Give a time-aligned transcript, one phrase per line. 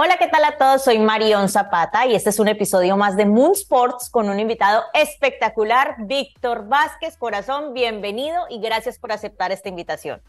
[0.00, 0.84] Hola, ¿qué tal a todos?
[0.84, 4.84] Soy Marion Zapata y este es un episodio más de Moon Sports con un invitado
[4.94, 7.16] espectacular, Víctor Vázquez.
[7.16, 10.22] Corazón, bienvenido y gracias por aceptar esta invitación.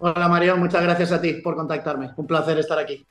[0.00, 2.14] Hola Marion, muchas gracias a ti por contactarme.
[2.16, 3.06] Un placer estar aquí.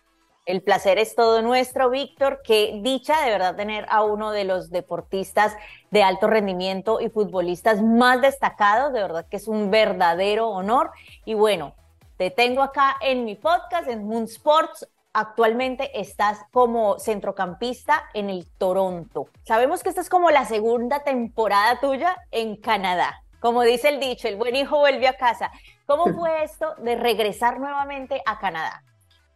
[0.45, 2.41] El placer es todo nuestro, Víctor.
[2.43, 5.55] Qué dicha de verdad tener a uno de los deportistas
[5.91, 8.91] de alto rendimiento y futbolistas más destacados.
[8.91, 10.91] De verdad que es un verdadero honor.
[11.23, 11.73] Y bueno,
[12.18, 14.85] te tengo acá en mi podcast, en Moon Sports,
[15.16, 19.30] actualmente estás como centrocampista en el Toronto.
[19.44, 23.22] Sabemos que esta es como la segunda temporada tuya en Canadá.
[23.40, 25.52] Como dice el dicho, el buen hijo vuelve a casa.
[25.86, 28.84] ¿Cómo fue esto de regresar nuevamente a Canadá?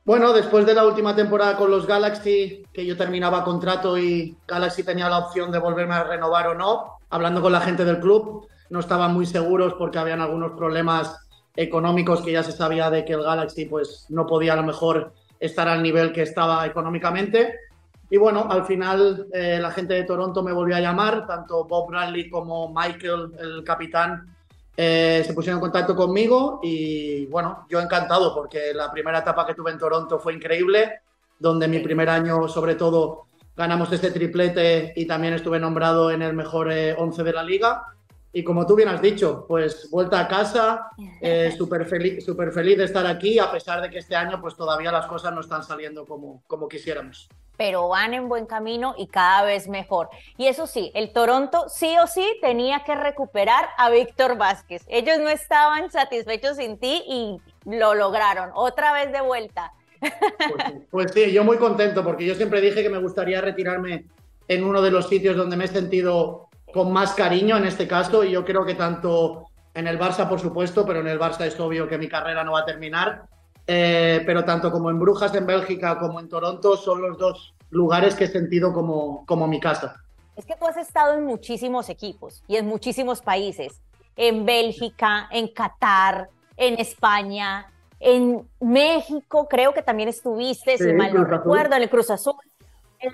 [0.04, 4.84] Bueno, después de la última temporada con los Galaxy, que yo terminaba contrato y Galaxy
[4.84, 8.48] tenía la opción de volverme a renovar o no, hablando con la gente del club,
[8.70, 13.14] no estaban muy seguros porque habían algunos problemas económicos que ya se sabía de que
[13.14, 17.56] el Galaxy pues no podía a lo mejor estar al nivel que estaba económicamente.
[18.10, 21.90] Y bueno, al final eh, la gente de Toronto me volvió a llamar, tanto Bob
[21.90, 24.36] Bradley como Michael, el capitán,
[24.76, 29.54] eh, se pusieron en contacto conmigo y bueno, yo encantado porque la primera etapa que
[29.54, 31.02] tuve en Toronto fue increíble,
[31.38, 33.26] donde mi primer año sobre todo
[33.58, 37.84] ganamos este triplete y también estuve nombrado en el mejor 11 eh, de la liga.
[38.32, 42.78] Y como tú bien has dicho, pues vuelta a casa, eh, súper feliz, super feliz
[42.78, 45.64] de estar aquí, a pesar de que este año pues todavía las cosas no están
[45.64, 47.28] saliendo como, como quisiéramos.
[47.58, 50.10] Pero van en buen camino y cada vez mejor.
[50.38, 54.86] Y eso sí, el Toronto sí o sí tenía que recuperar a Víctor Vázquez.
[54.88, 58.52] Ellos no estaban satisfechos sin ti y lo lograron.
[58.54, 59.74] Otra vez de vuelta.
[60.00, 64.06] Pues, pues sí, yo muy contento porque yo siempre dije que me gustaría retirarme
[64.48, 68.24] en uno de los sitios donde me he sentido con más cariño en este caso
[68.24, 71.60] y yo creo que tanto en el Barça, por supuesto, pero en el Barça es
[71.60, 73.24] obvio que mi carrera no va a terminar,
[73.68, 78.16] eh, pero tanto como en Brujas, en Bélgica, como en Toronto, son los dos lugares
[78.16, 79.96] que he sentido como, como mi casa.
[80.36, 83.82] Es que tú has estado en muchísimos equipos y en muchísimos países,
[84.16, 87.68] en Bélgica, en Qatar, en España,
[88.00, 92.36] en México, creo que también estuviste, si mal no recuerdo, en el Cruz Azul.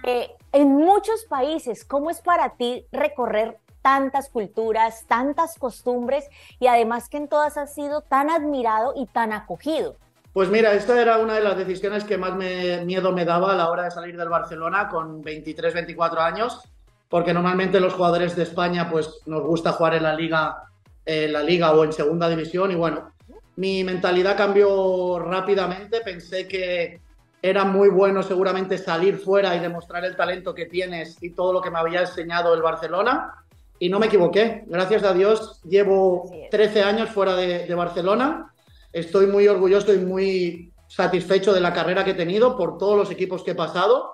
[0.04, 6.30] Eh, en muchos países, ¿cómo es para ti recorrer tantas culturas, tantas costumbres
[6.62, 9.98] y además que en todas has sido tan admirado y tan acogido?
[10.32, 13.70] Pues mira, esta era una de las decisiones que más miedo me daba a la
[13.70, 16.62] hora de salir del Barcelona con 23, 24 años,
[17.10, 20.70] porque normalmente los jugadores de España pues nos gusta jugar en la liga,
[21.06, 23.12] en la liga o en segunda división y bueno,
[23.58, 27.02] mi mentalidad cambió rápidamente, pensé que
[27.50, 31.62] era muy bueno seguramente salir fuera y demostrar el talento que tienes y todo lo
[31.62, 33.36] que me había enseñado el Barcelona.
[33.78, 34.64] Y no me equivoqué.
[34.66, 38.52] Gracias a Dios llevo 13 años fuera de, Barcelona.
[38.92, 43.12] Estoy muy orgulloso y muy satisfecho de la carrera que he tenido por todos los
[43.12, 44.14] equipos que he pasado.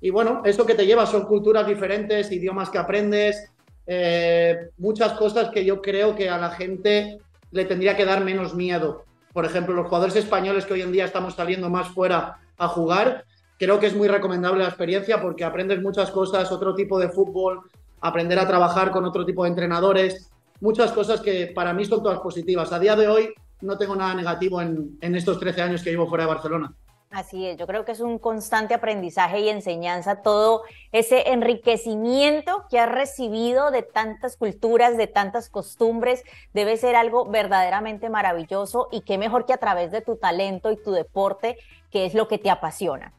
[0.00, 3.50] Y bueno, eso que te lleva son culturas diferentes, idiomas que aprendes,
[3.88, 7.18] eh, muchas cosas que yo creo que a la gente
[7.50, 9.04] le tendría que dar menos miedo.
[9.32, 13.24] Por ejemplo, los jugadores españoles que hoy en día estamos saliendo más fuera a jugar.
[13.58, 17.62] Creo que es muy recomendable la experiencia porque aprendes muchas cosas, otro tipo de fútbol,
[18.00, 20.30] aprender a trabajar con otro tipo de entrenadores,
[20.60, 22.72] muchas cosas que para mí son todas positivas.
[22.72, 26.08] A día de hoy no tengo nada negativo en, en estos 13 años que llevo
[26.08, 26.72] fuera de Barcelona.
[27.10, 32.78] Así es, yo creo que es un constante aprendizaje y enseñanza, todo ese enriquecimiento que
[32.78, 39.16] has recibido de tantas culturas, de tantas costumbres, debe ser algo verdaderamente maravilloso y qué
[39.16, 41.56] mejor que a través de tu talento y tu deporte,
[41.90, 43.14] que es lo que te apasiona.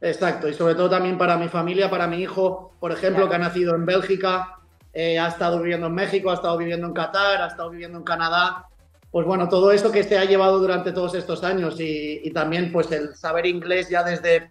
[0.00, 3.38] Exacto, y sobre todo también para mi familia, para mi hijo, por ejemplo, que ha
[3.38, 4.58] nacido en Bélgica,
[4.92, 8.04] eh, ha estado viviendo en México, ha estado viviendo en Qatar, ha estado viviendo en
[8.04, 8.67] Canadá
[9.10, 12.92] pues bueno, todo eso que se ha llevado durante todos estos años y, también pues
[12.92, 14.50] el saber inglés ya desde,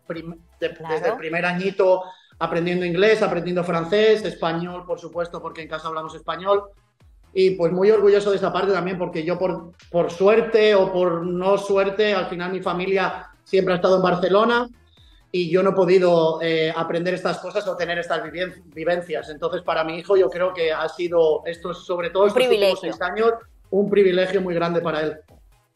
[0.59, 2.03] desde el primer añito
[2.39, 6.63] aprendiendo inglés, aprendiendo francés, español, por supuesto, porque en casa hablamos español.
[7.33, 11.25] Y pues muy orgulloso de esa parte también, porque yo por, por suerte o por
[11.25, 14.67] no suerte, al final mi familia siempre ha estado en Barcelona
[15.31, 18.21] y yo no he podido eh, aprender estas cosas o tener estas
[18.73, 19.29] vivencias.
[19.29, 22.99] Entonces, para mi hijo, yo creo que ha sido estos, sobre todo estos últimos seis
[23.01, 23.33] años,
[23.69, 25.17] un privilegio muy grande para él.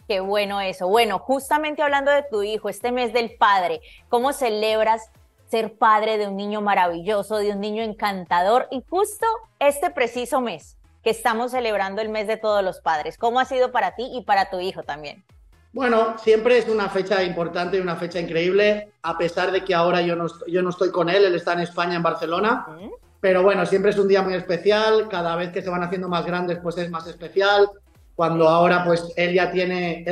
[0.08, 0.88] Qué bueno eso.
[0.88, 5.10] Bueno, justamente hablando de tu hijo, este mes del padre, ¿cómo celebras
[5.48, 9.26] ser padre de un niño maravilloso, de un niño encantador y justo
[9.60, 13.18] este preciso mes que estamos celebrando el mes de todos los padres?
[13.18, 15.24] ¿Cómo ha sido para ti y para tu hijo también?
[15.74, 20.02] Bueno, siempre es una fecha importante y una fecha increíble, a pesar de que ahora
[20.02, 22.68] yo no, yo no estoy con él, él está en España, en Barcelona.
[23.22, 26.26] Pero bueno, siempre es un día muy especial, cada vez que se van haciendo más
[26.26, 27.70] grandes, pues es más especial.
[28.16, 30.04] Cuando ahora, pues él ya tiene,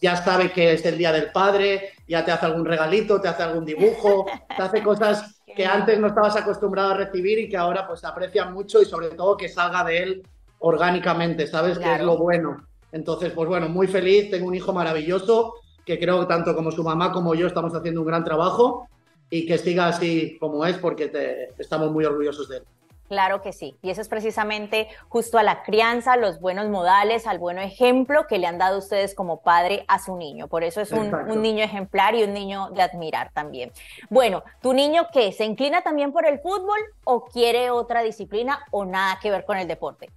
[0.00, 3.42] ya sabe que es el día del padre, ya te hace algún regalito, te hace
[3.42, 4.26] algún dibujo,
[4.56, 8.46] te hace cosas que antes no estabas acostumbrado a recibir y que ahora pues aprecia
[8.46, 10.22] mucho y sobre todo que salga de él
[10.60, 11.78] orgánicamente, ¿sabes?
[11.78, 12.56] Que es lo bueno.
[12.90, 16.82] Entonces, pues bueno, muy feliz, tengo un hijo maravilloso que creo que tanto como su
[16.82, 18.88] mamá como yo estamos haciendo un gran trabajo
[19.30, 22.62] y que siga así como es porque te, estamos muy orgullosos de él.
[23.08, 27.38] Claro que sí, y eso es precisamente justo a la crianza, los buenos modales, al
[27.38, 30.46] buen ejemplo que le han dado ustedes como padre a su niño.
[30.46, 33.72] Por eso es un, un, niño ejemplar y un niño de admirar también.
[34.10, 35.32] Bueno, ¿tu niño qué?
[35.32, 39.56] ¿Se inclina también por el fútbol o quiere otra disciplina o nada que ver con
[39.56, 40.10] el deporte?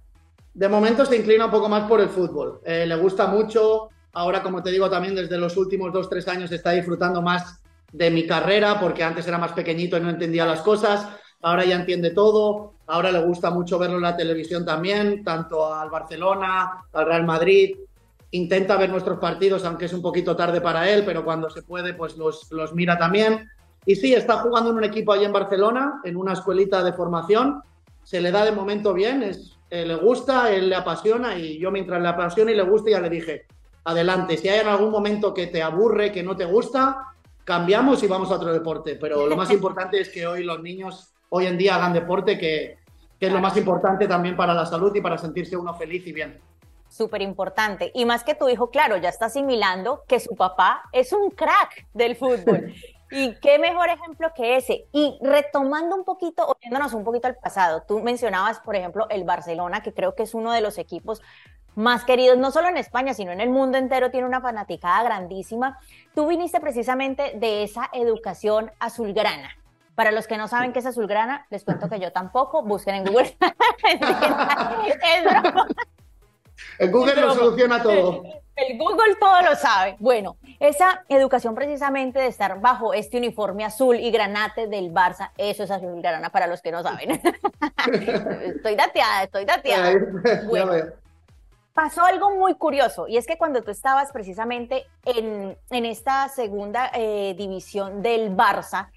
[0.52, 2.60] De momento se inclina un poco más por el fútbol.
[2.66, 3.88] Eh, le gusta mucho.
[4.12, 7.61] Ahora, como te digo, también desde los últimos dos, tres años está disfrutando más
[7.92, 11.08] de mi carrera, porque antes era más pequeñito y no entendía las cosas.
[11.42, 12.74] Ahora ya entiende todo.
[12.86, 17.76] Ahora le gusta mucho verlo en la televisión también, tanto al Barcelona, al Real Madrid.
[18.30, 21.94] Intenta ver nuestros partidos, aunque es un poquito tarde para él, pero cuando se puede,
[21.94, 23.48] pues los, los mira también.
[23.84, 27.62] Y sí, está jugando en un equipo allí en Barcelona, en una escuelita de formación.
[28.02, 31.70] Se le da de momento bien, es eh, le gusta, él le apasiona y yo
[31.70, 33.46] mientras le apasiona y le gusta ya le dije,
[33.84, 37.06] adelante, si hay en algún momento que te aburre, que no te gusta,
[37.44, 38.96] cambiamos y vamos a otro deporte.
[39.00, 42.78] Pero lo más importante es que hoy los niños hoy en día hagan deporte, que,
[43.18, 46.12] que es lo más importante también para la salud y para sentirse uno feliz y
[46.12, 46.40] bien
[46.92, 47.90] súper importante.
[47.94, 51.86] Y más que tu hijo, claro, ya está asimilando que su papá es un crack
[51.94, 52.74] del fútbol.
[53.14, 54.86] Y qué mejor ejemplo que ese.
[54.90, 59.82] Y retomando un poquito, oyéndonos un poquito al pasado, tú mencionabas, por ejemplo, el Barcelona,
[59.82, 61.20] que creo que es uno de los equipos
[61.74, 65.78] más queridos, no solo en España, sino en el mundo entero, tiene una fanaticada grandísima.
[66.14, 69.56] Tú viniste precisamente de esa educación azulgrana.
[69.94, 73.04] Para los que no saben qué es azulgrana, les cuento que yo tampoco, busquen en
[73.04, 73.36] Google.
[76.78, 78.22] El Google lo soluciona todo.
[78.56, 79.96] El Google todo lo sabe.
[79.98, 85.64] Bueno, esa educación precisamente de estar bajo este uniforme azul y granate del Barça, eso
[85.64, 87.10] es azul y grana para los que no saben.
[88.42, 89.94] estoy dateada, estoy dateada.
[90.46, 90.72] Bueno,
[91.74, 96.90] pasó algo muy curioso y es que cuando tú estabas precisamente en, en esta segunda
[96.94, 98.90] eh, división del Barça,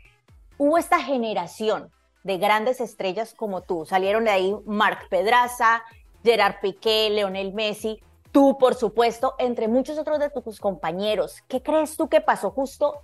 [0.57, 1.91] hubo esta generación
[2.23, 3.85] de grandes estrellas como tú.
[3.85, 5.83] Salieron de ahí Marc Pedraza,
[6.23, 8.01] Gerard Piqué, Leonel Messi,
[8.31, 11.43] tú, por supuesto, entre muchos otros de tus compañeros.
[11.47, 12.95] ¿Qué crees tú que pasó justo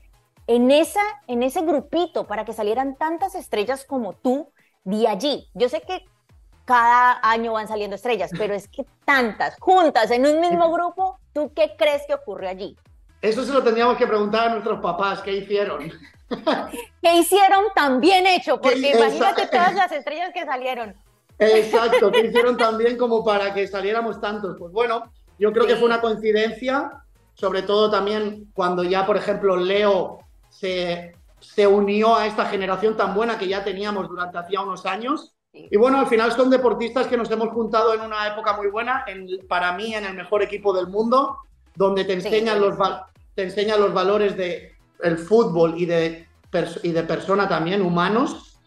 [0.47, 4.51] en, esa, en ese grupito para que salieran tantas estrellas como tú
[4.83, 5.47] de allí?
[5.53, 6.03] Yo sé que
[6.65, 11.51] cada año van saliendo estrellas, pero es que tantas juntas en un mismo grupo, ¿tú
[11.53, 12.77] qué crees que ocurrió allí?
[13.21, 15.91] Eso se lo tendríamos que preguntar a nuestros papás, ¿qué hicieron?
[17.01, 18.59] ¿Qué hicieron tan bien hecho?
[18.59, 20.95] Porque imagínate todas las estrellas que salieron.
[21.37, 24.55] Exacto, que hicieron también como para que saliéramos tantos.
[24.57, 27.03] Pues bueno, yo creo que fue una coincidencia,
[27.33, 30.19] sobre todo también cuando ya, por ejemplo, Leo
[30.49, 35.35] se, se unió a esta generación tan buena que ya teníamos durante hacía unos años.
[35.53, 39.03] Y bueno, al final son deportistas que nos hemos juntado en una época muy buena,
[39.07, 41.39] en, para mí en el mejor equipo del mundo,
[41.75, 42.75] donde te enseñan, los,
[43.35, 44.69] te enseñan los valores del
[45.01, 46.27] el fútbol y de,
[46.83, 48.59] y de persona también, humanos.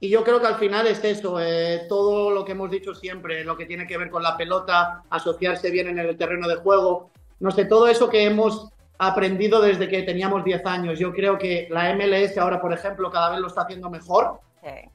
[0.00, 3.42] Y yo creo que al final es eso, eh, todo lo que hemos dicho siempre,
[3.42, 7.10] lo que tiene que ver con la pelota, asociarse bien en el terreno de juego,
[7.40, 8.68] no sé, todo eso que hemos
[8.98, 10.98] aprendido desde que teníamos 10 años.
[11.00, 14.40] Yo creo que la MLS ahora, por ejemplo, cada vez lo está haciendo mejor,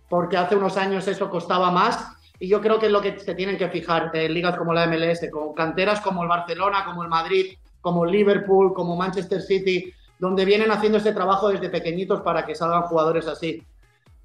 [0.10, 2.08] porque hace unos años eso costaba más.
[2.40, 4.88] Y yo creo que es lo que se tienen que fijar en ligas como la
[4.88, 9.94] MLS, con canteras como el Barcelona, como el Madrid, como el Liverpool, como Manchester City,
[10.20, 13.64] donde vienen haciendo este trabajo desde pequeñitos para que salgan jugadores así.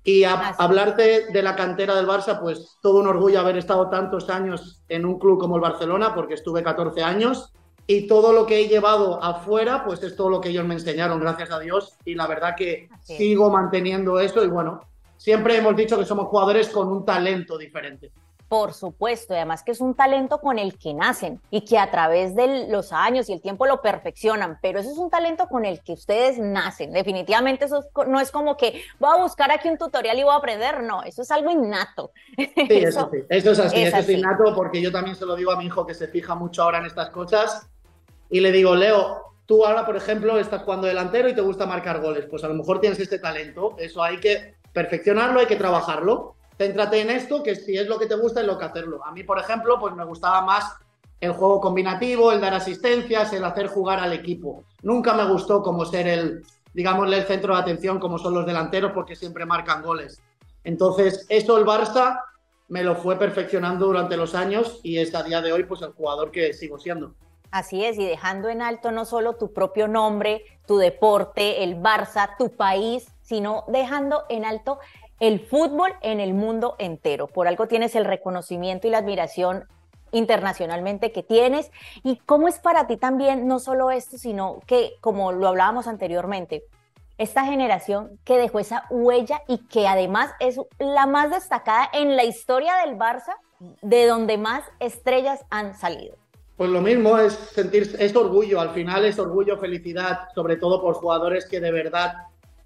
[0.05, 4.83] Y hablarte de la cantera del Barça, pues todo un orgullo haber estado tantos años
[4.89, 7.53] en un club como el Barcelona, porque estuve 14 años.
[7.87, 11.21] Y todo lo que he llevado afuera, pues es todo lo que ellos me enseñaron,
[11.21, 11.97] gracias a Dios.
[12.05, 14.45] Y la verdad que sigo manteniendo eso.
[14.45, 14.81] Y bueno,
[15.19, 18.11] siempre hemos dicho que somos jugadores con un talento diferente.
[18.49, 21.91] Por supuesto, y además que es un talento con el que nacen y que a
[21.91, 25.67] través de los años y el tiempo lo perfeccionan, pero eso es un talento con
[25.67, 26.93] el que ustedes nacen.
[26.93, 30.37] Definitivamente eso no es como que voy a buscar aquí un tutorial y voy a
[30.37, 32.13] aprender, no, eso es algo innato.
[32.39, 33.19] Sí, eso, sí.
[33.29, 35.87] eso es así, eso es innato porque yo también se lo digo a mi hijo
[35.87, 37.69] que se fija mucho ahora en estas cosas
[38.31, 42.01] y le digo, Leo, tú ahora, por ejemplo, estás jugando delantero y te gusta marcar
[42.01, 46.37] goles, pues a lo mejor tienes este talento, eso hay que perfeccionarlo, hay que trabajarlo
[46.57, 49.05] céntrate en esto, que si es lo que te gusta, es lo que hacerlo.
[49.05, 50.77] A mí, por ejemplo, pues me gustaba más
[51.21, 54.65] el juego combinativo, el dar asistencias, el hacer jugar al equipo.
[54.83, 56.45] Nunca me gustó como ser el,
[56.75, 60.21] digámosle, el centro de atención como son los delanteros porque siempre marcan goles.
[60.65, 62.21] Entonces, eso el Barça
[62.69, 65.93] me lo fue perfeccionando durante los años y es a día de hoy pues el
[65.93, 67.15] jugador que sigo siendo.
[67.51, 72.37] Así es, y dejando en alto no solo tu propio nombre, tu deporte, el Barça,
[72.37, 74.79] tu país, sino dejando en alto
[75.21, 77.27] el fútbol en el mundo entero.
[77.27, 79.67] Por algo tienes el reconocimiento y la admiración
[80.13, 81.71] internacionalmente que tienes.
[82.03, 86.63] ¿Y cómo es para ti también, no solo esto, sino que, como lo hablábamos anteriormente,
[87.19, 92.25] esta generación que dejó esa huella y que además es la más destacada en la
[92.25, 93.35] historia del Barça,
[93.83, 96.17] de donde más estrellas han salido?
[96.57, 100.95] Pues lo mismo es sentir, es orgullo, al final es orgullo, felicidad, sobre todo por
[100.95, 102.15] jugadores que de verdad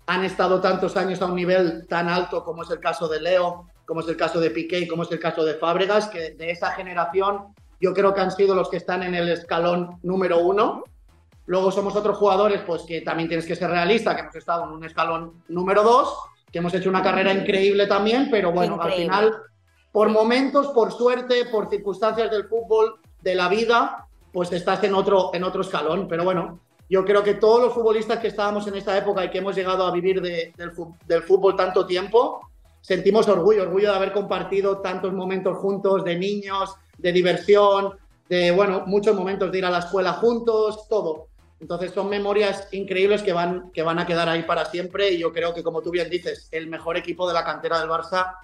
[0.07, 3.67] han estado tantos años a un nivel tan alto como es el caso de Leo,
[3.87, 6.73] como es el caso de Piqué como es el caso de Fábregas, que de esa
[6.73, 10.85] generación yo creo que han sido los que están en el escalón número uno.
[11.47, 14.71] Luego somos otros jugadores, pues que también tienes que ser realista, que hemos estado en
[14.71, 16.17] un escalón número dos,
[16.53, 19.35] que hemos hecho una carrera increíble también, pero bueno, al final,
[19.91, 25.31] por momentos, por suerte, por circunstancias del fútbol, de la vida, pues estás en otro,
[25.35, 26.07] en otro escalón.
[26.09, 26.61] Pero bueno,
[26.93, 29.87] yo creo que todos los futbolistas que estábamos en esta época y que hemos llegado
[29.87, 30.53] a vivir del,
[31.07, 32.51] del fútbol tanto tiempo,
[32.83, 37.95] sentimos orgullo, orgullo de haber compartido tantos momentos juntos, de niños, de diversión,
[38.29, 41.29] de, bueno, muchos momentos de ir a la escuela juntos, todo.
[41.61, 45.33] Entonces son memorias increíbles que van, que van a quedar ahí para siempre y yo
[45.33, 48.35] creo que, como tú bien dices, el mejor equipo de la cantera del Barça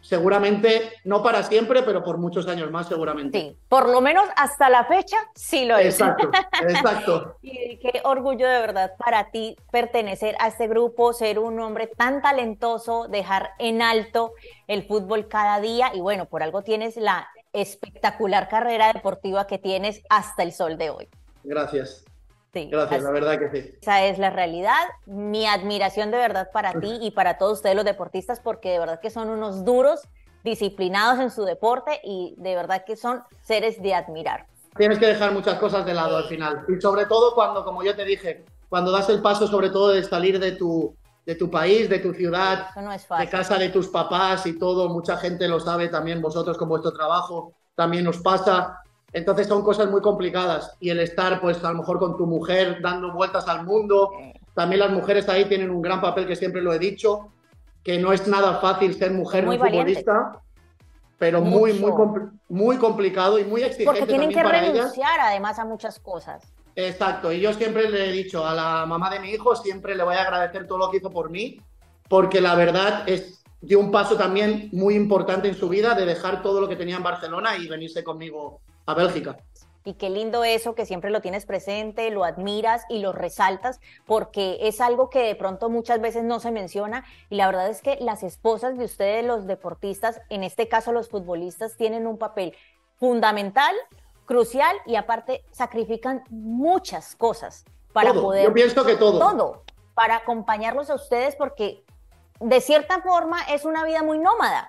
[0.00, 3.40] seguramente, no para siempre, pero por muchos años más seguramente.
[3.40, 6.00] Sí, por lo menos hasta la fecha sí lo es.
[6.00, 6.30] Exacto,
[6.62, 7.36] exacto.
[7.42, 12.22] y qué orgullo de verdad para ti pertenecer a este grupo, ser un hombre tan
[12.22, 14.32] talentoso, dejar en alto
[14.66, 20.02] el fútbol cada día y bueno, por algo tienes la espectacular carrera deportiva que tienes
[20.08, 21.08] hasta el sol de hoy.
[21.42, 22.04] Gracias.
[22.52, 23.74] Gracias, la verdad que sí.
[23.80, 24.80] Esa es la realidad.
[25.06, 29.00] Mi admiración de verdad para ti y para todos ustedes los deportistas, porque de verdad
[29.00, 30.02] que son unos duros,
[30.42, 34.46] disciplinados en su deporte y de verdad que son seres de admirar.
[34.76, 36.64] Tienes que dejar muchas cosas de lado al final.
[36.68, 40.02] Y sobre todo cuando, como yo te dije, cuando das el paso sobre todo de
[40.02, 40.94] salir de tu,
[41.26, 42.68] de tu país, de tu ciudad,
[43.18, 46.92] de casa de tus papás y todo, mucha gente lo sabe también vosotros con vuestro
[46.92, 48.80] trabajo, también nos pasa
[49.12, 50.76] entonces son cosas muy complicadas.
[50.80, 54.10] Y el estar pues a lo mejor con tu mujer dando vueltas al mundo,
[54.54, 57.32] también las mujeres ahí tienen un gran papel que siempre lo he dicho,
[57.82, 60.40] que no es nada fácil ser mujer muy futbolista,
[61.18, 61.92] pero muy, muy,
[62.48, 64.00] muy complicado y muy exigente.
[64.00, 66.42] Porque tienen que renunciar además a muchas cosas.
[66.76, 70.04] Exacto, y yo siempre le he dicho a la mamá de mi hijo, siempre le
[70.04, 71.60] voy a agradecer todo lo que hizo por mí,
[72.08, 76.42] porque la verdad es dio un paso también muy importante en su vida de dejar
[76.42, 79.36] todo lo que tenía en Barcelona y venirse conmigo a Bélgica.
[79.84, 84.58] Y qué lindo eso, que siempre lo tienes presente, lo admiras y lo resaltas, porque
[84.60, 87.04] es algo que de pronto muchas veces no se menciona.
[87.30, 91.08] Y la verdad es que las esposas de ustedes, los deportistas, en este caso los
[91.08, 92.54] futbolistas, tienen un papel
[92.98, 93.74] fundamental,
[94.26, 98.44] crucial y aparte sacrifican muchas cosas para poder...
[98.44, 99.18] Yo pienso que todo.
[99.18, 101.84] Todo, para acompañarlos a ustedes, porque
[102.38, 104.68] de cierta forma es una vida muy nómada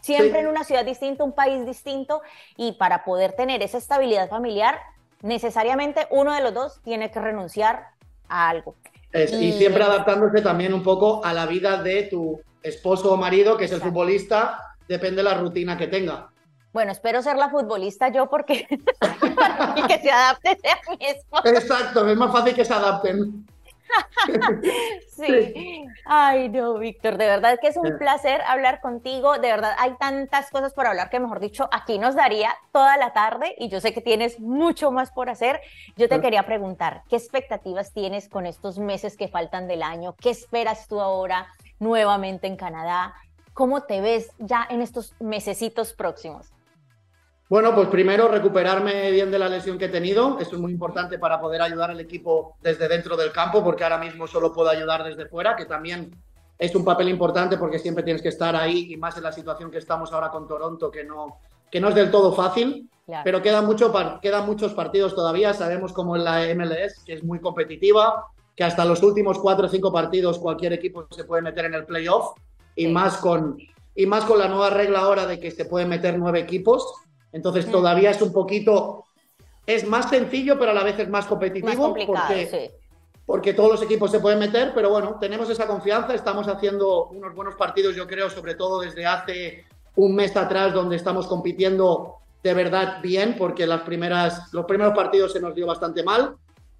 [0.00, 2.22] siempre en una ciudad distinta, un país distinto,
[2.56, 4.78] y para poder tener esa estabilidad familiar,
[5.22, 7.88] necesariamente uno de los dos tiene que renunciar
[8.28, 8.76] a algo.
[9.12, 13.64] y, siempre adaptándose también un poco a la vida de tu esposo o marido, que
[13.64, 16.30] es el futbolista, depende de la rutina que tenga.
[16.72, 18.66] Bueno, espero ser la futbolista yo porque
[19.88, 21.46] que se adapte a mi esposo.
[21.46, 23.46] Exacto, es más fácil que se adapten.
[25.08, 25.86] sí.
[26.04, 29.38] Ay, no, Víctor, de verdad que es un placer hablar contigo.
[29.38, 33.12] De verdad, hay tantas cosas por hablar que, mejor dicho, aquí nos daría toda la
[33.12, 35.60] tarde y yo sé que tienes mucho más por hacer.
[35.96, 40.14] Yo te quería preguntar, ¿qué expectativas tienes con estos meses que faltan del año?
[40.20, 43.14] ¿Qué esperas tú ahora nuevamente en Canadá?
[43.54, 46.52] ¿Cómo te ves ya en estos mesecitos próximos?
[47.48, 50.38] Bueno, pues primero recuperarme bien de la lesión que he tenido.
[50.38, 53.96] Eso es muy importante para poder ayudar al equipo desde dentro del campo, porque ahora
[53.96, 56.14] mismo solo puedo ayudar desde fuera, que también
[56.58, 59.70] es un papel importante porque siempre tienes que estar ahí y más en la situación
[59.70, 61.38] que estamos ahora con Toronto, que no,
[61.70, 62.90] que no es del todo fácil.
[63.24, 63.90] Pero quedan, mucho,
[64.20, 65.54] quedan muchos partidos todavía.
[65.54, 69.70] Sabemos cómo es la MLS, que es muy competitiva, que hasta los últimos cuatro o
[69.70, 72.36] cinco partidos cualquier equipo se puede meter en el playoff
[72.76, 73.56] y, más con,
[73.94, 76.92] y más con la nueva regla ahora de que se pueden meter nueve equipos
[77.32, 77.70] entonces mm.
[77.70, 79.04] todavía es un poquito,
[79.66, 81.94] es más sencillo, pero a la vez es más competitivo.
[81.94, 82.70] porque,
[83.26, 87.34] porque todos los equipos se pueden meter, pero bueno, tenemos esa confianza, estamos haciendo unos
[87.34, 89.64] buenos partidos, yo creo, sobre todo desde hace
[89.96, 95.32] un mes atrás, donde estamos compitiendo de verdad bien, porque las primeras, los primeros partidos
[95.32, 96.36] se nos dio bastante mal.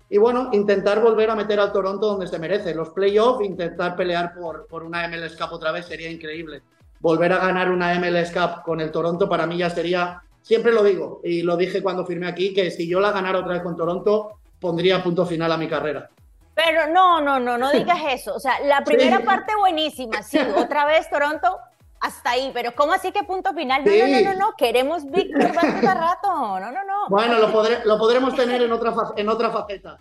[0.09, 2.75] Y bueno, intentar volver a meter al Toronto donde se merece.
[2.75, 6.63] Los playoffs, intentar pelear por, por una MLS Cup otra vez sería increíble.
[7.01, 10.83] Volver a ganar una MLS Cup con el Toronto para mí ya sería siempre lo
[10.83, 13.77] digo, y lo dije cuando firmé aquí, que si yo la ganara otra vez con
[13.77, 16.09] Toronto, pondría punto final a mi carrera.
[16.55, 18.35] Pero no, no, no, no digas eso.
[18.35, 21.59] O sea, la primera parte buenísima, sí, otra vez Toronto,
[22.01, 23.85] hasta ahí, pero ¿cómo así que punto final?
[23.85, 26.29] No, no, no, no, no, queremos Víctor cada rato,
[26.61, 27.09] no, no, no.
[27.09, 27.49] Bueno, lo,
[27.85, 29.99] lo podremos tener en otra, en otra faceta.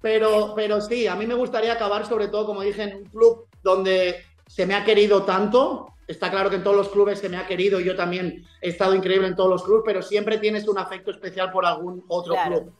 [0.00, 3.46] Pero, pero sí, a mí me gustaría acabar sobre todo, como dije, en un club
[3.62, 4.16] donde
[4.48, 5.91] se me ha querido tanto.
[6.06, 8.94] Está claro que en todos los clubes se me ha querido, yo también he estado
[8.94, 12.72] increíble en todos los clubes, pero siempre tienes un afecto especial por algún otro club.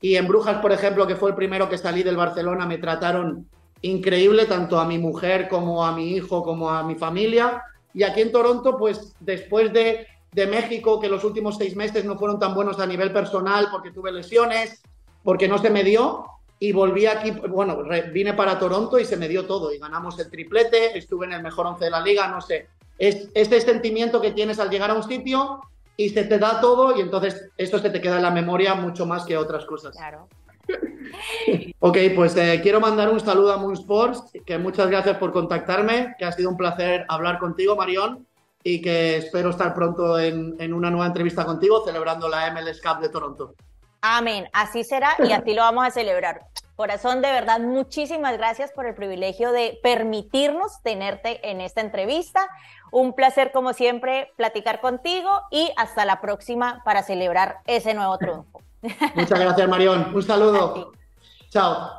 [0.00, 3.48] Y en Brujas, por ejemplo, que fue el primero que salí del Barcelona, me trataron
[3.82, 7.62] increíble, tanto a mi mujer como a mi hijo, como a mi familia.
[7.94, 12.18] Y aquí en Toronto, pues después de, de México, que los últimos seis meses no
[12.18, 14.82] fueron tan buenos a nivel personal porque tuve lesiones,
[15.22, 16.26] porque no se me dio,
[16.58, 17.78] y volví aquí, bueno,
[18.12, 21.42] vine para Toronto y se me dio todo y ganamos el triplete, estuve en el
[21.42, 22.68] mejor once de la liga, no sé.
[22.98, 25.60] Es este sentimiento que tienes al llegar a un sitio
[25.98, 29.04] y se te da todo y entonces esto se te queda en la memoria mucho
[29.04, 29.94] más que otras cosas.
[29.96, 30.28] Claro.
[31.80, 36.14] ok, pues eh, quiero mandar un saludo a Moon Sports, que muchas gracias por contactarme,
[36.18, 38.26] que ha sido un placer hablar contigo, Marión,
[38.62, 43.00] y que espero estar pronto en, en una nueva entrevista contigo celebrando la MLS Cup
[43.00, 43.54] de Toronto.
[44.00, 46.42] Amén, así será y así lo vamos a celebrar.
[46.76, 52.48] Corazón, de verdad, muchísimas gracias por el privilegio de permitirnos tenerte en esta entrevista.
[52.92, 58.60] Un placer, como siempre, platicar contigo y hasta la próxima para celebrar ese nuevo triunfo.
[59.14, 60.14] Muchas gracias, Marión.
[60.14, 60.92] Un saludo.
[61.48, 61.98] Chao.